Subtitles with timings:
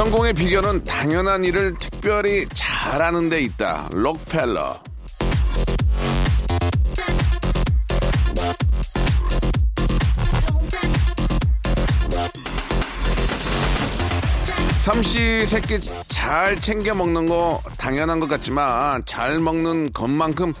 [0.00, 4.80] 성공의 비결은 당연한 일을 특별히 잘하는 데 있다 록펠러
[14.80, 15.78] 삼시 세끼
[16.08, 20.54] 잘 챙겨 먹는 거 당연한 것 같지만 잘 먹는 것만큼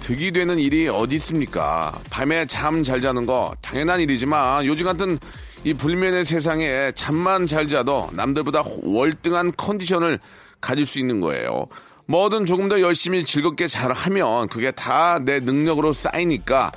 [0.00, 1.98] 득이 되는 일이 어디 있습니까?
[2.10, 5.18] 밤에 잠 잘 자는 거 당연한 일이지만 요즘 같은
[5.64, 10.18] 이 불면의 세상에 잠만 잘 자도 남들보다 월등한 컨디션을
[10.60, 11.66] 가질 수 있는 거예요.
[12.06, 16.72] 뭐든 조금 더 열심히 즐겁게 잘하면 그게 다 내 능력으로 쌓이니까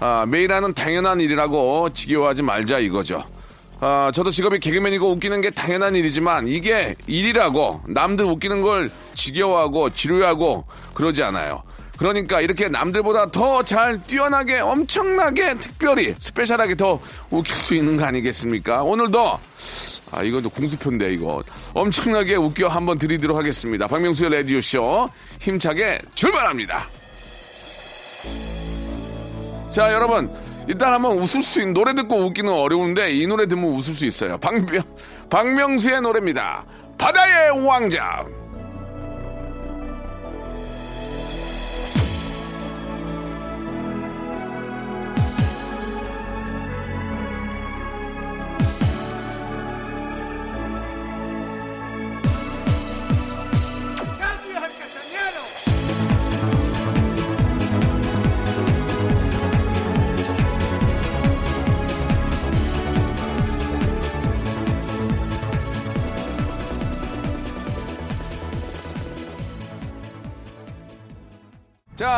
[0.00, 3.22] 아, 매일 하는 당연한 일이라고 지겨워하지 말자 이거죠.
[3.80, 10.64] 아, 저도 직업이 개그맨이고 웃기는 게 당연한 일이지만 이게 일이라고 남들 웃기는 걸 지겨워하고 지루하고
[10.94, 11.62] 그러지 않아요.
[12.02, 17.00] 그러니까 이렇게 남들보다 더 잘 뛰어나게 엄청나게 특별히 스페셜하게 더
[17.30, 18.82] 웃길 수 있는 거 아니겠습니까?
[18.82, 19.38] 오늘도
[20.10, 21.44] 아 이것도 공수표인데 이거
[21.74, 23.86] 엄청나게 웃겨 한번 드리도록 하겠습니다.
[23.86, 25.08] 박명수의 라디오 쇼
[25.40, 26.88] 힘차게 출발합니다.
[29.70, 30.28] 자, 여러분.
[30.68, 34.38] 일단 한번 웃을 수 있는 노래 듣고 웃기는 어려운데 이 노래 듣면 웃을 수 있어요.
[34.38, 34.82] 박명,
[35.30, 36.64] 박명수의 노래입니다.
[36.98, 38.24] 바다의 왕자.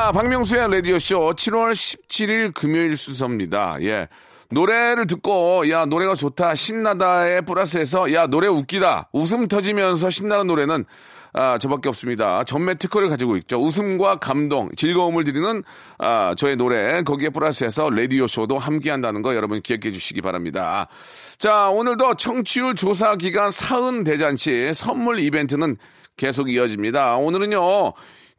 [0.05, 3.79] 자, 박명수의 라디오쇼 7월 17일 금요일 순서입니다.
[3.85, 4.09] 예.
[4.51, 10.85] 노래를 듣고, 야, 노래가 좋다, 신나다에 플러스해서, 야, 노래 웃기다, 웃음 터지면서 신나는 노래는,
[11.33, 12.45] 아, 저밖에 없습니다.
[12.45, 13.57] 전매 특허를 가지고 있죠.
[13.57, 15.63] 웃음과 감동, 즐거움을 드리는,
[15.97, 20.87] 아, 저의 노래, 거기에 플러스해서 라디오쇼도 함께 한다는 거 여러분 기억해 주시기 바랍니다.
[21.39, 25.79] 자, 오늘도 청취율 조사 기간 사은 대잔치 선물 이벤트는
[26.19, 27.17] 계속 이어집니다.
[27.17, 27.95] 오늘은요,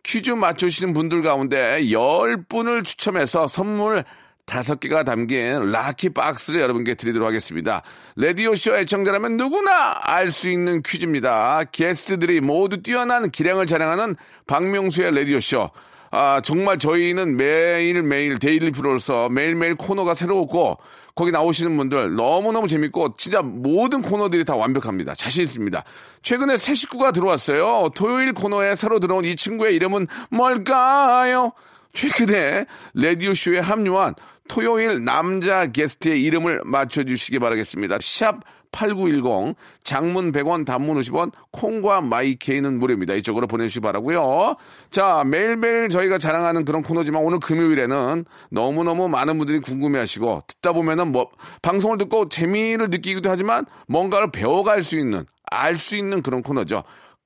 [0.06, 4.04] 퀴즈 맞추시는 분들 가운데 10분을 추첨해서 선물
[4.46, 7.82] 5개가 담긴 lucky box를 여러분께 드리도록 하겠습니다.
[8.16, 11.64] 라디오쇼 애청자라면 누구나 알 수 있는 퀴즈입니다.
[11.72, 15.72] 게스트들이 모두 뛰어난 기량을 자랑하는 박명수의 라디오쇼.
[16.12, 20.78] 아, 정말 저희는 매일매일 daily 프로로서 매일매일 코너가 새로웠고
[21.16, 25.16] 거기 나오시는 분들 너무너무 재밌고 진짜 모든 코너들이 다 완벽합니다.
[25.16, 25.84] 자신 있습니다.
[26.22, 27.90] 최근에 새 식구가 들어왔어요.
[27.96, 31.54] 토요일 코너에 새로 들어온 이 친구의 이름은 뭘까요?
[31.94, 34.16] 최근에 라디오쇼에 합류한
[34.50, 37.98] 토요일 남자 게스트의 이름을 맞춰주시기 바라겠습니다.
[38.02, 38.42] 샵
[38.75, 43.13] 8910 장문 100원 단문 50원 콩과 마이케이는 무료입니다.
[43.16, 44.56] 이쪽으로 보내주시기 바라고요.
[44.91, 51.30] 자 매일매일 저희가 자랑하는 그런 코너지만 오늘 금요일에는 너무너무 많은 분들이 궁금해하시고 듣다 보면은 뭐
[51.62, 56.84] 방송을 듣고 재미를 느끼기도 하지만 뭔가를 배워갈 수 있는 알 수 있는 그런 코너죠.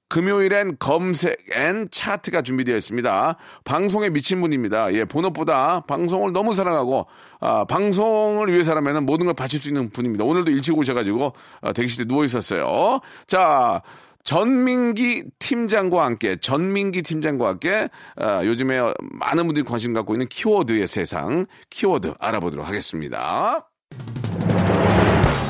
[0.09, 3.35] 금요일엔 검색 and 차트가 준비되어 있습니다.
[3.63, 4.91] 방송에 미친 분입니다.
[4.93, 7.05] 예, 본업보다 방송을 너무 사랑하고,
[7.39, 10.25] 아, 방송을 위해서라면 모든 걸 바칠 수 있는 분입니다.
[10.25, 12.99] 오늘도 일찍 오셔가지고, 아, 대기실에 누워 있었어요.
[13.27, 13.83] 자,
[14.23, 21.45] 전민기 팀장과 함께, 전민기 팀장과 함께, 아, 요즘에 많은 분들이 관심 갖고 있는 키워드의 세상,
[21.69, 23.68] 키워드 알아보도록 하겠습니다.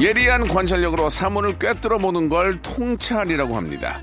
[0.00, 4.00] 예리한 관찰력으로 사물을 꿰뚫어 보는 걸 통찰이라고 합니다.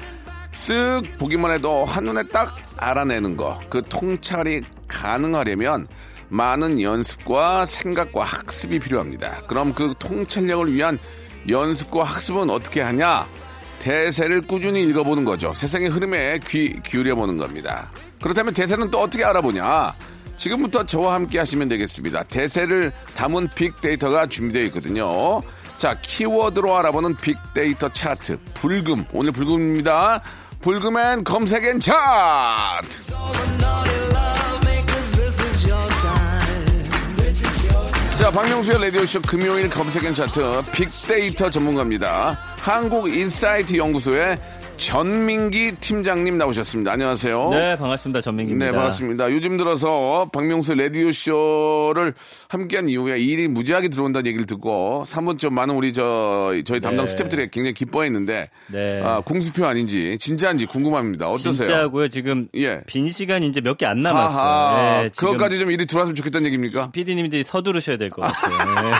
[0.51, 5.87] 쓱 보기만 해도 한눈에 딱 알아내는 거, 그 통찰이 가능하려면
[6.29, 9.41] 많은 연습과 생각과 학습이 필요합니다.
[9.47, 10.99] 그럼 그 통찰력을 위한
[11.49, 13.27] 연습과 학습은 어떻게 하냐?
[13.79, 15.53] 대세를 꾸준히 읽어보는 거죠.
[15.53, 17.91] 세상의 흐름에 귀 기울여보는 겁니다.
[18.21, 19.93] 그렇다면 대세는 또 어떻게 알아보냐?
[20.37, 22.23] 지금부터 저와 함께 하시면 되겠습니다.
[22.23, 25.41] 대세를 담은 빅데이터가 준비되어 있거든요.
[25.77, 28.37] 자, 키워드로 알아보는 빅데이터 차트.
[28.53, 29.05] 불금.
[29.13, 30.21] 오늘 불금입니다.
[30.61, 33.13] 불금엔 검색엔 차트.
[38.17, 42.39] 자, 박명수의 라디오쇼 금요일 검색엔 차트 빅데이터 전문가입니다.
[42.59, 44.39] 한국인사이트 연구소의
[44.77, 46.91] 전민기 팀장님 나오셨습니다.
[46.91, 47.49] 안녕하세요.
[47.51, 48.21] 네, 반갑습니다.
[48.21, 48.65] 전민기입니다.
[48.65, 49.31] 네, 반갑습니다.
[49.31, 52.13] 요즘 들어서 박명수 라디오 쇼를
[52.49, 57.11] 함께한 이후에 일이 무지하게 들어온다는 얘기를 듣고 3분 좀 많은 우리 저, 저희 담당 네.
[57.11, 59.01] 스태프들이 굉장히 기뻐했는데 네.
[59.03, 61.29] 아, 공수표 아닌지 진짜인지 궁금합니다.
[61.29, 61.53] 어떠세요?
[61.67, 62.09] 진짜고요.
[62.09, 62.81] 지금 예.
[62.85, 65.03] 빈 시간이 이제 몇 개 안 남았어요.
[65.03, 66.91] 네, 그것까지 좀 일이 들어왔으면 좋겠다는 얘기입니까?
[66.91, 68.89] PD님들이 서두르셔야 될 것 같아요.
[68.89, 68.95] 네.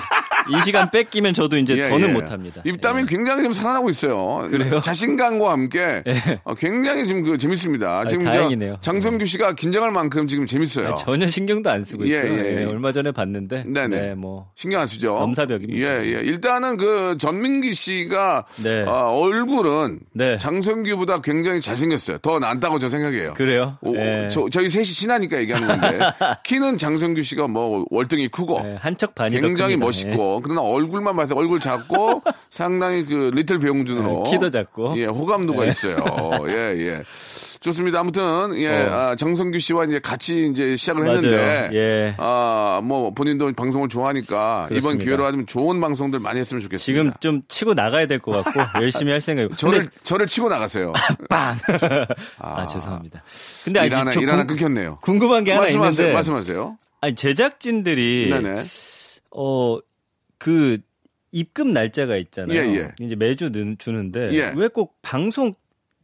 [0.48, 2.13] 이 시간 뺏기면 저도 이제 예, 더는 예.
[2.13, 2.62] 못합니다.
[2.63, 3.06] 입담이 예.
[3.07, 4.48] 굉장히 좀 살아나고 있어요.
[4.51, 4.80] 그래요?
[4.80, 6.03] 자신감과 함께 예.
[6.44, 8.06] 어, 굉장히 지금 그 재밌습니다.
[8.06, 8.77] 지금 저 다행이네요.
[8.81, 10.88] 장성규 씨가 긴장할 만큼 지금 재밌어요.
[10.89, 12.33] 아니, 전혀 신경도 안 쓰고 예, 있고요.
[12.39, 12.62] 예.
[12.62, 13.88] 예, 얼마 전에 봤는데 네네.
[13.88, 15.17] 네, 뭐 신경 안 쓰죠.
[15.19, 15.79] 넘사벽입니다.
[15.79, 16.09] 예, 예.
[16.21, 18.83] 일단은 그 전민기 씨가 네.
[18.83, 20.38] 어, 얼굴은 네.
[20.38, 22.17] 장성규보다 굉장히 잘생겼어요.
[22.19, 23.33] 더 낫다고 저 생각해요.
[23.35, 23.77] 그래요.
[23.81, 24.27] 오, 예.
[24.29, 26.00] 저, 저희 셋이 친하니까 얘기하는 건데
[26.45, 29.77] 키는 장성규 씨가 뭐 월등히 크고 네, 한척 반이 더 굉장히.
[29.77, 34.94] 멋있고 그러나 얼굴만 봐서 얼굴 작고 상당히 그 리틀 배용준으로 네, 키도 작고.
[34.97, 35.69] 예 호감도 가 네.
[35.69, 35.98] 있어요.
[36.48, 37.02] 예 예.
[37.62, 38.00] 좋습니다.
[38.00, 38.92] 아무튼 예 어.
[38.94, 41.16] 아, 정성규 씨와 이제 같이 이제 시작을 맞아요.
[41.18, 42.16] 했는데 예.
[42.18, 45.04] 아 뭐 본인도 방송을 좋아하니까 이번 그렇습니다.
[45.06, 46.78] 기회로 아주 좋은 방송들 많이 했으면 좋겠습니다.
[46.86, 49.56] 지금 좀 치고 나가야 될 것 같고 열심히 할 생각이고.
[49.56, 50.94] 저를 근데 저를 치고 나가세요.
[51.30, 51.58] 빵.
[52.40, 53.24] 아, 죄송합니다.
[53.63, 54.98] 근데 아직 일 하나 저 일 하나 궁- 끊겼네요.
[55.01, 56.06] 궁금한 게 하나 말씀하세요.
[56.08, 56.78] 있는데 말씀하세요.
[57.01, 58.62] 아니 제작진들이 네네.
[59.31, 60.78] 어그
[61.36, 62.58] 입금 날짜가 있잖아요.
[62.58, 62.92] 예, 예.
[63.02, 64.54] 이제 매주 는- 주는데 예.
[64.56, 65.54] 왜꼭 방송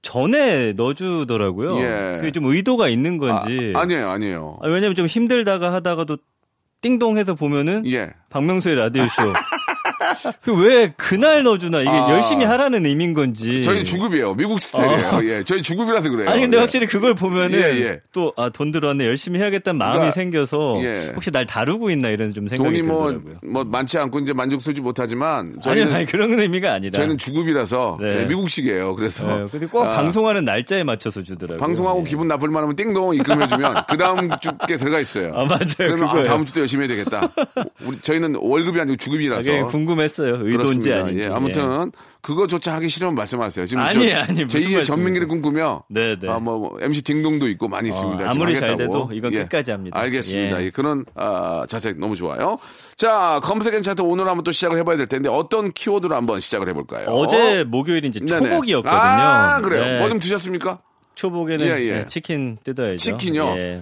[0.01, 1.79] 전에 넣어주더라고요.
[1.79, 2.17] 예.
[2.19, 3.71] 그게 좀 의도가 있는 건지.
[3.73, 4.59] 아, 아니에요, 아니에요.
[4.61, 6.17] 아, 왜냐면 좀 힘들다가 하다가도
[6.81, 8.11] 띵동해서 보면은 예.
[8.29, 9.09] 박명수의 라디오 쇼.
[10.41, 12.11] 그 왜 그날 넣어주나 이게 아.
[12.11, 13.61] 열심히 하라는 의미인 건지.
[13.63, 14.35] 저희 주급이에요.
[14.35, 15.07] 미국 스타일이에요.
[15.09, 15.23] 어.
[15.23, 15.43] 예.
[15.43, 16.29] 저희 주급이라서 그래요.
[16.29, 16.61] 아니 근데 예.
[16.61, 17.99] 확실히 그걸 보면은 예, 예.
[18.11, 21.11] 또아돈 들어왔네 열심히 해야겠다는 마음이 그러니까, 생겨서 예.
[21.15, 23.51] 혹시 날 다루고 있나 이런 좀 생각이 돈이 뭐, 들더라고요.
[23.51, 26.91] 뭐 많지 않고 이제 만족스럽지 못하지만 아니, 저희는 아니 그런 의미가 아니라.
[26.97, 28.21] 저희는 주급이라서 네.
[28.21, 28.95] 예, 미국식이에요.
[28.95, 31.59] 그래서 네, 근데 꼭 아, 방송하는 날짜에 맞춰서 주더라고요.
[31.59, 32.03] 방송하고 예.
[32.03, 35.33] 기분 나쁠 만 하면 띵동 입금해주면 그 다음 주께 들어가 있어요.
[35.33, 35.65] 아 맞아요.
[35.77, 36.23] 그러면 아.
[36.23, 37.29] 다음 주도 열심히 해야 되겠다.
[37.85, 39.63] 우리 저희는 월급이 아니고 아, 주급이라서 그게
[40.01, 40.39] 궁금했어요.
[40.41, 40.93] 의도인지.
[40.93, 41.23] 아닌지.
[41.23, 41.91] 예, 아무튼
[42.21, 43.65] 그거조차 하기 싫으면 말씀하세요.
[43.65, 45.27] 지금 아니, 무슨 제2의 전민기를?
[45.27, 46.29] 꿈꾸며 네, 네.
[46.29, 48.17] 아, 뭐 MC 딩동도 있고 많이 있습니다.
[48.17, 48.75] 지금 아무리 잘.
[48.75, 49.99] 돼도 이건 끝까지 합니다.
[49.99, 50.61] 알겠습니다.
[50.61, 50.65] 예.
[50.65, 52.57] 예, 그런 아, 자세 너무 좋아요.
[52.95, 56.67] 자, 검색 엔 차트 오늘 한번 또 시작을 해봐야 될 텐데 어떤 키워드로 한번 시작을
[56.69, 57.07] 해볼까요?
[57.07, 58.49] 어제 목요일이 이제 네네.
[58.49, 58.99] 초복이었거든요.
[58.99, 59.83] 아, 그래요.
[59.83, 59.99] 네.
[59.99, 60.79] 뭐좀 드셨습니까?
[61.15, 61.93] 초복에는 예, 예.
[61.99, 62.97] 네, 치킨 뜯어야죠.
[62.97, 63.55] 치킨요?
[63.57, 63.81] 예.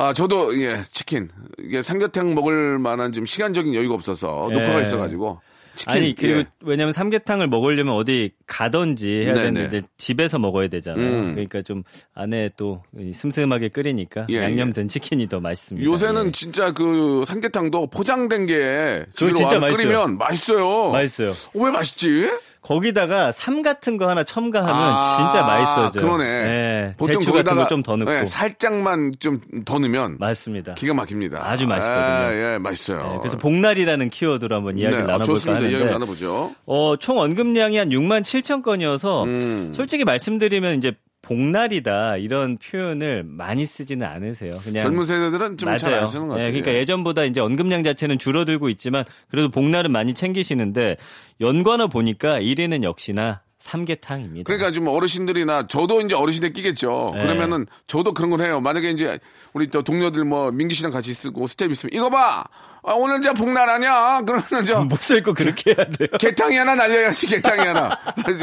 [0.00, 1.28] 아, 저도 예, 치킨.
[1.58, 4.54] 이게 삼계탕 먹을 만한 좀 시간적인 여유가 없어서 예.
[4.54, 5.40] 녹화가 있어가지고
[5.76, 5.94] 치킨.
[5.94, 6.44] 아니 그리고 예.
[6.62, 9.52] 왜냐면 삼계탕을 먹으려면 어디 가든지 해야 네네.
[9.52, 11.06] 되는데 집에서 먹어야 되잖아요.
[11.06, 11.30] 음.
[11.34, 11.82] 그러니까 좀
[12.14, 15.86] 안에 또 슴슴하게 끓이니까 예, 양념된 치킨이 더 맛있습니다.
[15.86, 16.32] 요새는 예.
[16.32, 19.76] 진짜 그 삼계탕도 포장된 게 와서 맛있어요.
[19.76, 20.92] 끓이면 맛있어요.
[20.92, 21.30] 맛있어요.
[21.30, 22.30] 어, 왜 맛있지?
[22.62, 26.00] 거기다가 삼 같은 거 하나 첨가하면 아, 진짜 맛있어죠.
[26.00, 26.24] 그러네.
[26.24, 28.14] 예, 보통 거기다가 거좀더 넣고.
[28.14, 30.74] 예, 살짝만 좀 더 넣으면 맞습니다.
[30.74, 31.42] 기가 막힙니다.
[31.48, 32.02] 아주 맛있거든요.
[32.04, 33.12] 아, 예, 맛있어요.
[33.14, 35.60] 예, 그래서 복날이라는 키워드로 한번 이야기 네, 아, 나눠볼까 좋습니다.
[35.62, 36.54] 이야기 하는데 나눠보죠.
[36.66, 39.72] 어, 총 언급량이 한 6만 7천 건이어서 음.
[39.74, 44.58] 솔직히 말씀드리면 이제 복날이다 이런 표현을 많이 쓰지는 않으세요.
[44.64, 45.94] 그냥 젊은 세대들은 좀 잘.
[45.94, 46.46] 안 쓰는 것 같아요.
[46.46, 50.96] 예, 그러니까 예전보다 이제 언급량 자체는 줄어들고 있지만 그래도 복날은 많이 챙기시는데
[51.40, 54.46] 연관어 보니까 1위는 역시나 삼계탕입니다.
[54.46, 57.12] 그러니까 좀 어르신들이나 저도 이제 어르신에 끼겠죠.
[57.14, 57.22] 네.
[57.22, 58.60] 그러면은 저도 그런 걸 해요.
[58.60, 59.18] 만약에 이제
[59.52, 62.44] 우리 또 동료들 뭐 민기 씨랑 같이 쓰고 스텝 있으면 이거 봐.
[62.82, 64.22] 아, 오늘 저 복날 아니야?
[64.24, 66.08] 그러면 저 목소리 꼭 그렇게 해야 돼요.
[66.18, 67.90] 개탕이 하나 날려야지 개탕이 하나.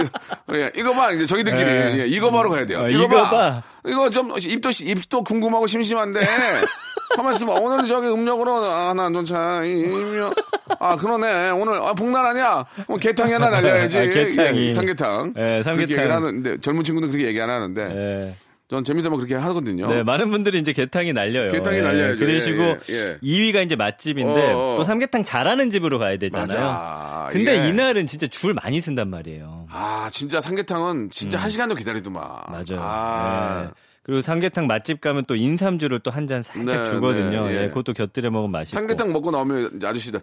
[0.54, 2.00] 예, 이거 봐 이제 저희들끼리 네.
[2.02, 2.82] 예, 이거 봐로 가야 돼요.
[2.84, 3.30] 어, 이거, 이거 봐.
[3.30, 3.64] 봐.
[3.86, 6.22] 이거 좀 입도 입도 궁금하고 심심한데
[7.16, 7.54] 가만 있어봐.
[7.54, 10.34] 오늘은 저기 음력으로 하나 논차 이면
[10.80, 12.66] 아 그러네 오늘 아 복날 아니야?
[12.88, 13.98] 뭐 개탕이 하나 날려야지.
[13.98, 14.68] 아, 개탕이.
[14.68, 15.34] 예, 삼계탕.
[15.38, 15.76] 예, 삼계탕.
[15.78, 17.82] 그렇게 얘기를 하는데 젊은 친구들은 그렇게 얘기 안 하는데
[18.30, 18.36] 예.
[18.70, 19.88] 전 재밌어서 그렇게 하거든요.
[19.88, 21.52] 네, 많은 분들이 이제 개탕이 날려요.
[21.54, 22.20] 개탕이 예, 날려야죠.
[22.20, 23.18] 그러시고 예, 예, 예.
[23.24, 24.76] 2위가 이제 맛집인데 어, 어.
[24.78, 26.60] 또 삼계탕 잘하는 집으로 가야 되잖아요.
[26.60, 27.30] 맞아.
[27.32, 29.68] 근데 이게- 이날은 진짜 줄 많이 쓴단 말이에요.
[29.72, 32.22] 아 진짜 삼계탕은 진짜 한 시간도 기다리더만.
[32.24, 32.52] 음.
[32.52, 32.82] 맞아요.
[32.84, 33.64] 아.
[33.68, 33.70] 네.
[34.08, 37.46] 그리고 삼계탕 맛집 가면 또 인삼주를 또 한 잔 살짝 네, 주거든요.
[37.46, 37.64] 네, 예.
[37.64, 38.80] 예, 그것도 곁들여 먹으면 맛있고.
[38.80, 40.20] 삼계탕 먹고 나오면 아저씨들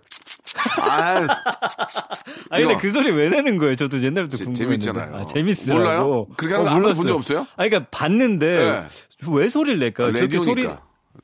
[0.81, 1.21] 아
[2.51, 2.77] 근데.
[2.79, 3.77] 그 소리 왜 내는 거예요?
[3.77, 4.85] 저도 옛날부터 궁금했는데.
[4.87, 5.17] 재밌잖아요.
[5.17, 5.77] 아, 재밌어요.
[5.79, 6.27] 몰라요?
[6.37, 7.47] 그렇게 하는 거한 번도 본적 없어요?
[7.57, 8.85] 아니 그러니까 봤는데 네.
[9.29, 10.13] 왜 소리를 낼까요?
[10.13, 10.69] 저렇게 소리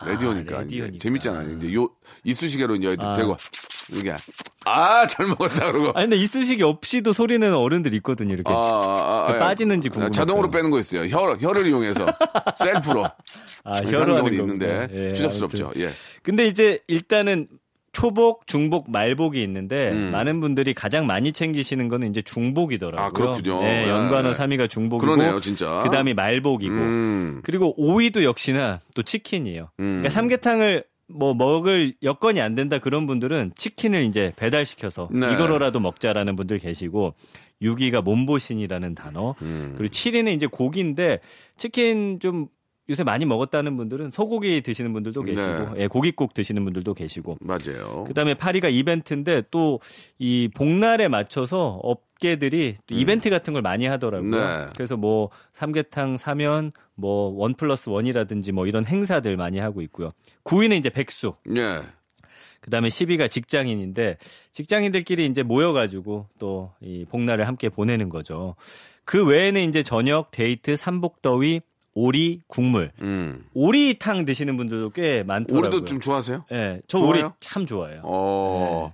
[0.07, 0.55] 라디오니까.
[0.57, 0.99] 아, 라디오니까.
[1.01, 1.43] 재밌잖아.
[1.43, 1.89] 이제 요
[2.25, 3.15] 이쑤시개로 이제 아.
[3.15, 3.37] 대고
[3.95, 4.13] 이게
[4.65, 5.89] 아 잘 먹었다 그러고.
[5.95, 8.35] 아니 근데 이쑤시개 없이도 소리 내는 어른들 있거든요.
[8.35, 10.11] 이렇게 아, 아, 아, 그 빠지는지 아, 궁금해요.
[10.11, 11.03] 자동으로 빼는 거 있어요.
[11.09, 12.07] 혀, 혀를 이용해서
[12.57, 13.05] 셀프로.
[13.65, 14.89] 아, 혀로 하는 경우도 있는데.
[14.93, 15.73] 예, 추잡스럽죠.
[15.77, 15.91] 예.
[16.23, 17.49] 근데 이제 일단은
[17.93, 20.11] 초복, 중복, 말복이 있는데 음.
[20.13, 23.05] 많은 분들이 가장 많이 챙기시는 거는 이제 중복이더라고요.
[23.05, 23.61] 아, 그렇군요.
[23.63, 23.89] 네, 예.
[23.89, 25.83] 연관어 3위가 중복이고 그러네요, 진짜.
[25.83, 27.41] 그다음이 말복이고 음.
[27.43, 29.71] 그리고 5위도 역시나 또 치킨이에요.
[29.81, 29.85] 음.
[29.85, 35.33] 그러니까 삼계탕을 뭐 먹을 여건이 안 된다 그런 분들은 치킨을 이제 배달시켜서 네.
[35.33, 37.15] 이거로라도 먹자라는 분들 계시고
[37.63, 39.75] 6위가 몸보신이라는 단어 음.
[39.77, 41.19] 그리고 7위는 이제 고기인데
[41.57, 42.47] 치킨 좀
[42.91, 45.83] 요새 많이 먹었다는 분들은 소고기 드시는 분들도 계시고 네.
[45.85, 48.05] 예, 고깃국 드시는 분들도 계시고 맞아요.
[48.05, 49.79] 그다음에 8위가 이벤트인데 또
[50.19, 54.29] 이 복날에 맞춰서 업계들이 또 이벤트 같은 걸 많이 하더라고요.
[54.29, 54.31] 음.
[54.33, 54.71] 네.
[54.75, 60.13] 그래서 뭐 삼계탕 사면 뭐 원 플러스 원이라든지 뭐 이런 행사들 많이 하고 있고요.
[60.45, 61.35] 9위는 이제 백수.
[61.57, 61.81] 예.
[62.61, 64.19] 그다음에 10위가 직장인인데
[64.53, 68.57] 직장인들끼리 이제 모여가지고 또 이 복날을 함께 보내는 거죠.
[69.05, 71.61] 그 외에는 이제 저녁 데이트 삼복더위
[71.95, 73.45] 오리 국물 음.
[73.53, 75.59] 오리탕 드시는 분들도 꽤 많더라고요.
[75.59, 76.45] 오리도 좀 좋아하세요?
[76.53, 77.11] 예, 저 좋아요?
[77.11, 78.03] 오리 참 좋아해요.
[78.05, 78.93] 어,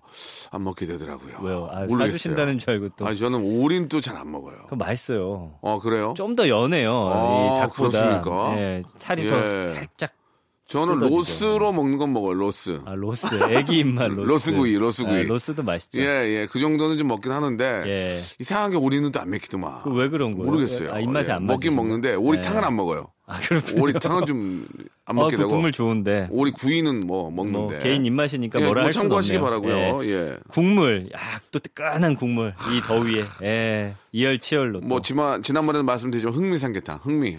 [0.50, 1.38] 안 먹게 되더라고요.
[1.40, 1.46] 네.
[1.46, 1.68] 왜요?
[1.70, 2.06] 아, 모르겠어요.
[2.06, 3.06] 사주신다는 줄 알고 또.
[3.06, 4.56] 아니, 저는 오리는 또잘 안 먹어요.
[4.64, 5.52] 그거 맛있어요.
[5.60, 6.14] 어, 그래요?
[6.16, 6.92] 좀 더 연해요.
[7.12, 7.98] 아, 이 닭보다.
[7.98, 8.58] 그렇습니까?
[8.58, 9.30] 예, 살이 예.
[9.30, 10.12] 더 살짝.
[10.68, 11.16] 저는 뜯어지죠.
[11.16, 12.80] 로스로 먹는 건 먹어요, 로스.
[12.84, 13.28] 아, 로스.
[13.50, 14.30] 애기 입맛 로스.
[14.50, 15.14] 로스구이, 로스구이.
[15.14, 16.00] 아, 로스도 맛있죠.
[16.00, 16.46] 예, 예.
[16.50, 17.82] 그 정도는 좀 먹긴 하는데.
[17.86, 18.20] 예.
[18.40, 19.82] 이상하게 오리는 또 안 먹히더만.
[19.82, 20.44] 그왜 그런 거예요?
[20.50, 20.92] 모르겠어요.
[20.92, 21.82] 아, 입맛이 예, 안 먹긴 맞으시나?
[21.82, 22.66] 먹는데 오리탕은 예.
[22.66, 23.06] 안 먹어요.
[23.28, 23.82] 아, 그렇군요.
[23.82, 24.66] 오리탕은 좀
[25.08, 25.50] 안 어, 먹게 그 되고.
[25.50, 26.26] 국물 좋은데.
[26.32, 27.78] 오리 구이는 뭐뭐 먹는데.
[27.78, 29.60] 개인 입맛이니까 예, 뭐라 뭐 할 수는 참고하시기 없네요.
[29.62, 30.04] 바라고요.
[30.04, 30.10] 예.
[30.10, 30.36] 예.
[30.48, 31.20] 국물, 야,
[31.52, 32.54] 또 뜨끈한 국물.
[32.72, 33.22] 이 더위에.
[33.44, 33.94] 예.
[34.10, 34.80] 이열치열로.
[34.80, 34.86] 또.
[34.86, 37.36] 뭐 지만 지난번에도 말씀드렸지만 흥미 삼계탕, 흥미.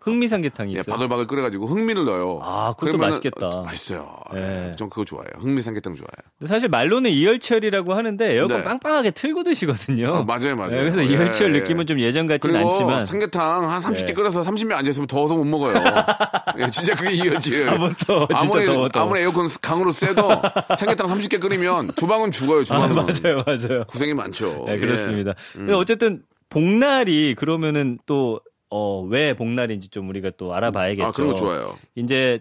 [0.00, 0.92] 흥미 삼계탕이 예, 있어요.
[0.94, 2.40] 바글바글 끓여가지고 흥미를 넣어요.
[2.42, 3.48] 아, 그것도 맛있겠다.
[3.48, 4.10] 어, 맛있어요.
[4.34, 4.70] 예.
[4.70, 4.76] 예.
[4.76, 5.30] 전 그거 좋아해요.
[5.38, 6.46] 흥미 삼계탕 좋아해요.
[6.46, 8.64] 사실 말로는 이열치열이라고 하는데 에어컨 네.
[8.64, 10.08] 빵빵하게 틀고 드시거든요.
[10.08, 10.70] 어, 맞아요, 맞아요.
[10.70, 11.60] 네, 그래서 예, 이열치열 예.
[11.60, 14.12] 느낌은 좀 예전 같진 않지만 삼계탕 한 30개 예.
[14.14, 15.74] 끓여서 30명 앉아 있으면 더워서 못 먹어요.
[16.58, 17.64] 예, 진짜 그게 이어지.
[17.64, 19.06] 아, 뭐 더, 진짜 아무리, 더워, 더워.
[19.06, 20.28] 아무리 에어컨 강으로 쐬도
[20.78, 22.94] 삼계탕 30개 끓이면 주방은 죽어요, 아, 주방은.
[22.94, 23.84] 맞아요, 맞아요.
[23.84, 24.64] 고생이 많죠.
[24.66, 24.78] 네, 예.
[24.78, 25.34] 그렇습니다.
[25.52, 31.06] 근데 어쨌든 복날이 그러면은 또 어, 왜 복날인지 좀 우리가 또 알아봐야겠죠.
[31.06, 31.76] 아, 그런 거 좋아요.
[31.96, 32.40] 이제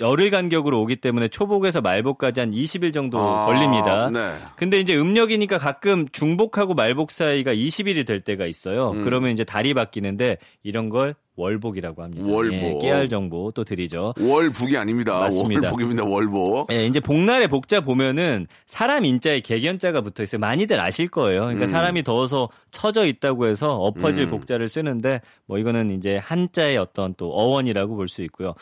[0.00, 4.10] 열흘 간격으로 오기 때문에 초복에서 말복까지 한 20일 정도 아, 걸립니다.
[4.10, 4.34] 네.
[4.56, 8.90] 근데 이제 음력이니까 가끔 중복하고 말복 사이가 20일이 될 때가 있어요.
[8.90, 9.04] 음.
[9.04, 12.24] 그러면 이제 달이 바뀌는데 이런 걸 월복이라고 합니다.
[12.26, 12.54] 월복.
[12.54, 14.14] 예, 깨알 정보 또 드리죠.
[14.20, 15.18] 월북이 아닙니다.
[15.18, 15.68] 맞습니다.
[15.68, 16.72] 월북입니다, 월복.
[16.72, 20.38] 예, 이제 복날에 복자 보면은 사람 인자에 개견자가 붙어 있어요.
[20.38, 21.42] 많이들 아실 거예요.
[21.42, 21.68] 그러니까 음.
[21.68, 24.30] 사람이 더워서 처져 있다고 해서 엎어질 음.
[24.30, 28.54] 복자를 쓰는데 뭐 이거는 이제 한자의 어떤 또 어원이라고 볼 수 있고요.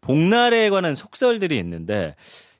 [0.00, 2.14] 복날에 관한 속설들이 있는데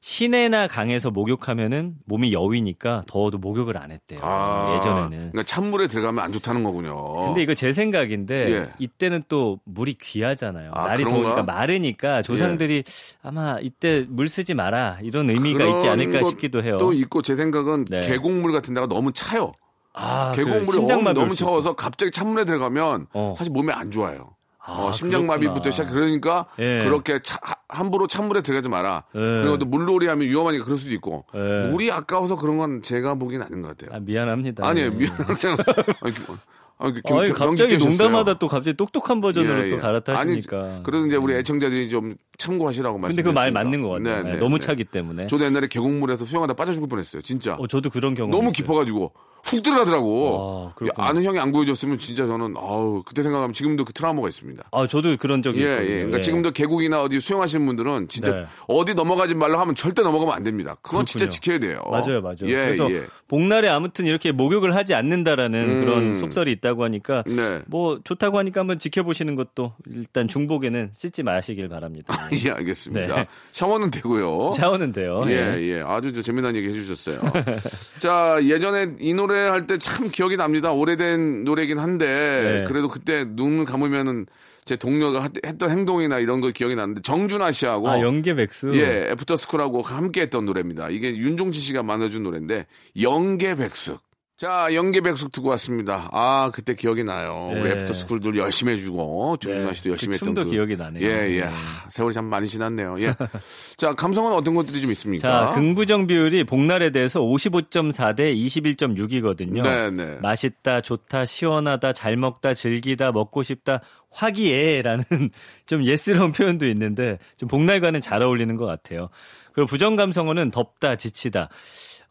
[0.06, 4.20] 시내나 강에서 목욕하면은 몸이 여위니까 더워도 목욕을 안 했대요.
[4.22, 5.10] 아, 예전에는.
[5.10, 7.26] 그러니까 찬물에 들어가면 안 좋다는 거군요.
[7.26, 8.68] 근데 이거 제 생각인데 예.
[8.78, 10.70] 이때는 또 물이 귀하잖아요.
[10.75, 11.18] 아, 날이 그런가?
[11.18, 11.22] 예.
[11.25, 12.84] 더우니까 마르니까 조상들이
[13.20, 16.76] 아마 이때 물 쓰지 마라 이런 의미가 있지 않을까 싶기도 해요.
[16.78, 17.98] 또 있고 제 생각은 네.
[18.02, 19.54] 계곡물 같은 데가 너무 차요.
[19.92, 23.34] 아, 그 계곡물이 심장마비 너무 차워서 갑자기 찬물에 들어가면 어.
[23.36, 24.36] 사실 몸에 안 좋아요.
[24.66, 25.70] 아, 어, 심장마비부터.
[25.70, 26.82] 시작 그러니까 예.
[26.85, 29.04] 그렇게 차- 하- 함부로 찬물에 들어가지 마라.
[29.14, 29.18] 예.
[29.18, 31.68] 그리고 또 물놀이 하면 위험하니까 그럴 수도 있고 예.
[31.70, 33.96] 물이 아까워서 그런 건 제가 보기엔 아닌 것 같아요.
[33.96, 34.66] 아, 미안합니다.
[34.66, 34.96] 아니에요 네.
[34.96, 35.56] 미안하잖아.
[36.02, 36.37] 아니, 그-
[36.78, 37.88] 아, 그 아니, 경- 갑자기 경직되셨어요.
[37.88, 39.80] 농담하다 또 갑자기 똑똑한 버전으로 예, 또 예.
[39.80, 40.62] 갈아타시니까.
[40.62, 43.40] 아니, 그래도 이제 우리 애청자들이 좀 참고하시라고 근데 말씀드렸습니다.
[43.40, 44.23] 그말 맞는 것 같아요.
[44.25, 45.26] 네, 너무 차기 때문에.
[45.26, 47.23] 저도 옛날에 계곡물에서 수영하다 빠져 죽을 뻔했어요.
[47.23, 47.55] 진짜.
[47.55, 48.31] 어, 저도 그런 경험.
[48.31, 49.12] 너무 깊어가지고
[49.45, 50.73] 훅 들어가더라고.
[50.97, 51.09] 아.
[51.09, 54.64] 아는 형이 안 구해줬으면 진짜 저는 아우 그때 생각하면 지금도 그 트라우마가 있습니다.
[54.73, 55.88] 아, 저도 그런 적이 예, 있거든요.
[55.88, 55.95] 예.
[55.97, 56.21] 그러니까 예.
[56.21, 58.47] 지금도 계곡이나 어디 수영하시는 분들은 진짜 네.
[58.66, 60.76] 어디 넘어가지 말라 하면 절대 넘어가면 안 됩니다.
[60.83, 61.31] 그건 진짜 그렇군요.
[61.31, 61.81] 지켜야 돼요.
[61.88, 62.37] 맞아요, 맞아요.
[62.47, 63.05] 예, 그래서 예.
[63.28, 65.85] 복날에 아무튼 이렇게 목욕을 하지 않는다라는 음.
[65.85, 67.61] 그런 속설이 있다고 하니까 네.
[67.66, 72.14] 뭐 좋다고 하니까 한번 지켜보시는 것도 일단 중복에는 씻지 마시길 바랍니다.
[72.45, 73.16] 예, 알겠습니다.
[73.16, 73.26] 네.
[73.52, 74.52] 샤워는 되고요.
[74.56, 75.23] 샤워는 돼요.
[75.26, 75.83] 예, 예.
[75.85, 77.21] 아주 저 재미난 얘기 해주셨어요.
[77.99, 80.73] 자, 예전에 이 노래 할 때 참 기억이 납니다.
[80.73, 82.64] 오래된 노래긴 한데, 네.
[82.66, 84.26] 그래도 그때 눈을 감으면은
[84.64, 87.88] 제 동료가 하- 했던 행동이나 이런 거 기억이 나는데, 정준하 씨하고.
[87.88, 88.76] 아, 영계백숙.
[88.76, 90.88] 예, 애프터스쿨하고 함께 했던 노래입니다.
[90.90, 92.66] 이게 윤종신 씨가 만들어준 노래인데,
[93.00, 94.00] 영계 백숙.
[94.37, 96.11] 자, 영계백숙 듣고 왔습니다.
[96.12, 97.49] 아, 그때 기억이 나요.
[97.52, 97.71] 우리 네.
[97.71, 101.09] 애프터 스쿨들 열심히 해주고, 정준하 네, 씨도 열심히 그 했던 춤도 기억이 나네요.
[101.09, 101.40] 예, 예.
[101.40, 101.47] 네.
[101.47, 103.00] 하, 세월이 참 많이 지났네요.
[103.00, 103.14] 예.
[103.78, 105.47] 자, 감성은 어떤 것들이 좀 있습니까?
[105.47, 109.62] 자, 긍부정 비율이 복날에 대해서 55.4 대 21.6이거든요.
[109.62, 110.19] 네, 네.
[110.21, 115.05] 맛있다, 좋다, 시원하다, 잘 먹다, 즐기다, 먹고 싶다, 화기애애라는
[115.64, 119.09] 좀 예스러운 표현도 있는데 좀 복날과는 잘 어울리는 것 같아요.
[119.55, 121.49] 그리고 부정 감성어는 덥다, 지치다,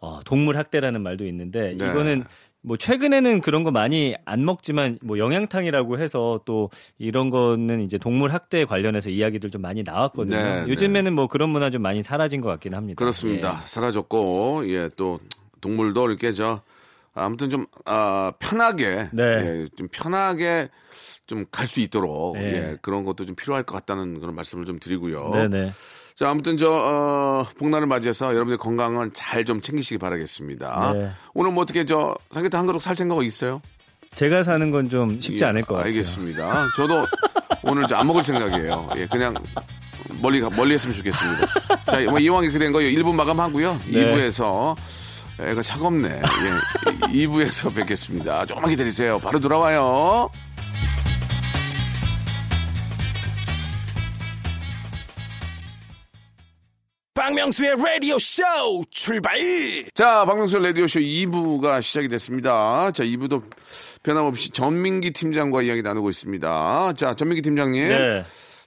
[0.05, 1.85] 어, 동물 학대라는 말도 있는데 네.
[1.85, 2.23] 이거는
[2.61, 8.31] 뭐 최근에는 그런 거 많이 안 먹지만 뭐 영양탕이라고 해서 또 이런 거는 이제 동물
[8.33, 10.35] 학대 관련해서 이야기들 좀 많이 나왔거든요.
[10.35, 12.97] 네, 요즘에는 뭐 그런 문화 좀 많이 사라진 것 같긴 합니다.
[12.97, 13.61] 그렇습니다.
[13.63, 13.67] 예.
[13.67, 15.19] 사라졌고, 예, 또,
[15.61, 16.61] 동물도 이렇게 저,
[17.13, 19.23] 아무튼 좀, 아, 편하게, 네.
[19.23, 20.69] 예, 좀 편하게
[21.27, 22.43] 좀 갈 수 있도록, 네.
[22.53, 25.29] 예, 그런 것도 좀 필요할 것 같다는 그런 말씀을 좀 드리고요.
[25.33, 25.71] 네네.
[26.15, 30.93] 자, 아무튼 저, 어, 복날을 맞이해서 여러분들 건강을 잘 좀 챙기시기 바라겠습니다.
[30.93, 31.11] 네.
[31.33, 33.61] 오늘 뭐 어떻게 저, 삼계탕 한 그릇 살 생각 있어요?
[34.13, 35.87] 제가 사는 건 좀 쉽지 예, 않을 것 같아요.
[35.89, 36.67] 알겠습니다.
[36.77, 37.05] 저도
[37.63, 38.89] 오늘 안 먹을 생각이에요.
[38.95, 39.35] 예, 그냥
[40.21, 41.47] 멀리 가, 멀리 했으면 좋겠습니다.
[41.85, 42.97] 자, 뭐 이왕 이렇게 된 거예요.
[42.97, 43.81] 1부 마감하고요.
[43.87, 44.05] 네.
[44.05, 44.75] 2부에서
[45.39, 46.21] 애가 차갑네.
[46.21, 48.45] 예, 2부에서 뵙겠습니다.
[48.45, 49.19] 조금만 기다리세요.
[49.19, 50.29] 바로 돌아와요.
[57.25, 58.43] 박명수의 라디오 쇼
[58.91, 59.39] 출발!
[59.95, 62.91] 자, 박명수 라디오 쇼 2부가 시작이 됐습니다.
[62.91, 63.41] 자, 2부도
[64.03, 66.93] 변함없이 전민기 팀장과 이야기 나누고 있습니다.
[66.95, 67.87] 자, 전민기 팀장님.
[67.87, 68.23] 네.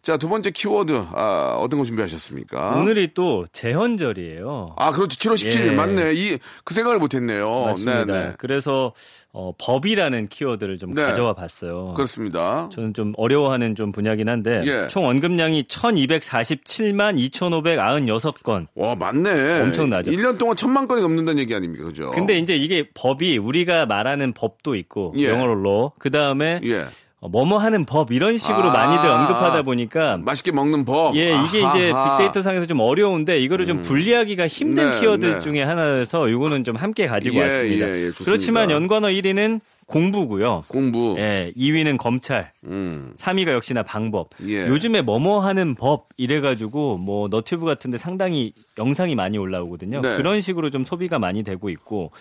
[0.08, 2.76] 자, 두 번째 키워드, 아, 어떤 거 준비하셨습니까?
[2.78, 4.74] 오늘이 또 재헌절이에요.
[4.78, 5.18] 아, 그렇죠.
[5.18, 5.66] 7월 17일.
[5.66, 5.70] 예.
[5.72, 6.14] 맞네.
[6.14, 7.66] 이, 그 생각을 못 했네요.
[7.66, 8.04] 맞습니다.
[8.06, 8.32] 네, 네.
[8.38, 8.94] 그래서
[9.34, 11.02] 어, 법이라는 키워드를 좀 네.
[11.02, 11.92] 가져와 봤어요.
[11.94, 12.70] 그렇습니다.
[12.72, 14.88] 저는 좀 어려워하는 좀 분야긴 한데 예.
[14.88, 18.68] 총 언급량이 1247만 2596건.
[18.76, 19.60] 와, 맞네.
[19.60, 20.10] 엄청나죠.
[20.10, 21.84] 1년 동안 천만 건이 넘는다는 얘기 아닙니까?
[21.84, 22.12] 그죠?
[22.12, 25.28] 근데 이제 이게 법이 우리가 말하는 법도 있고 예.
[25.28, 26.78] 영어로 그 다음에 예.
[26.78, 26.86] 어,
[27.20, 28.72] 뭐뭐 하는 법 이런 식으로 아.
[28.72, 31.16] 많이들 언급하다 보니까 맛있게 먹는 법.
[31.16, 31.92] 예, 이게 아하, 이제.
[31.92, 35.40] 빅데이터 상에서 좀 어려운데 이거를 좀 분리하기가 힘든 네, 키워드 네.
[35.40, 37.88] 중에 하나여서 이거는 좀 함께 가지고 예, 왔습니다.
[37.88, 38.24] 예, 예, 좋습니다.
[38.24, 40.64] 그렇지만 연관어 1위는 공부고요.
[40.68, 41.16] 공부.
[41.18, 43.14] 예, 2위는 검찰, 음.
[43.16, 44.28] 3위가 역시나 방법.
[44.46, 44.66] 예.
[44.68, 50.02] 요즘에 뭐뭐 하는 법 이래 가지고 뭐 너튜브 같은 데 상당히 영상이 많이 올라오거든요.
[50.02, 50.16] 네.
[50.18, 52.12] 그런 식으로 좀 소비가 많이 되고 있고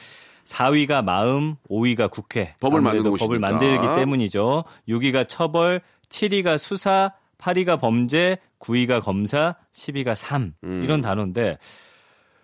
[0.47, 2.55] 4위가 마음, 5위가 국회.
[2.59, 3.49] 법을 만드는 법을 곳이니까.
[3.51, 4.63] 만들기 때문이죠.
[4.87, 10.53] 6위가 처벌, 7위가 수사, 8위가 범죄, 9위가 검사, 10위가 삶.
[10.63, 10.81] 음.
[10.83, 11.57] 이런 단어인데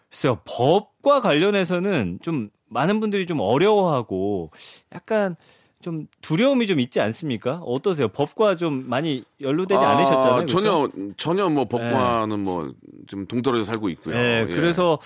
[0.10, 0.40] 글쎄요.
[0.46, 4.52] 법과 관련해서는 좀 많은 분들이 좀 어려워하고
[4.94, 5.36] 약간
[5.82, 7.56] 좀 두려움이 좀 있지 않습니까?
[7.66, 8.08] 어떠세요?
[8.10, 10.36] 법과 좀 많이 연루되지 아, 않으셨잖아요.
[10.36, 10.60] 그렇죠?
[10.60, 14.16] 전혀, 전혀 뭐 법과는 뭐좀 동떨어져 살고 있고요.
[14.16, 14.46] 네, 예.
[14.46, 15.00] 그래서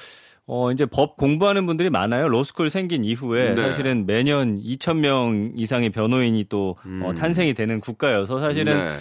[0.49, 2.29] 어 이제 법 공부하는 분들이 많아요.
[2.29, 3.61] 로스쿨 생긴 이후에 네.
[3.61, 8.79] 사실은 매년 2천 명 이상의 변호인이 또 어, 탄생이 되는 국가여서 사실은 음.
[8.79, 8.95] 네.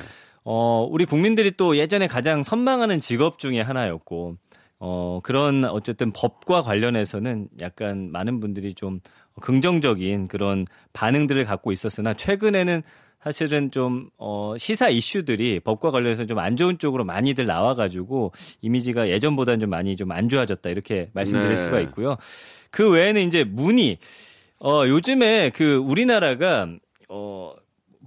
[0.44, 4.36] 어 우리 국민들이 또 예전에 가장 선망하는 직업 중에 하나였고
[4.78, 9.00] 어 그런 어쨌든 법과 관련해서는 약간 많은 분들이 좀
[9.40, 12.82] 긍정적인 그런 반응들을 갖고 있었으나 최근에는
[13.22, 19.58] 사실은 좀, 어, 시사 이슈들이 법과 관련해서 좀 안 좋은 쪽으로 많이들 나와가지고 이미지가 예전보다는
[19.58, 21.64] 좀 많이 좀 안 좋아졌다 이렇게 말씀드릴 네.
[21.64, 22.16] 수가 있고요.
[22.70, 23.98] 그 외에는 이제 문의,
[24.60, 26.68] 어, 요즘에 그 우리나라가,
[27.08, 27.52] 어,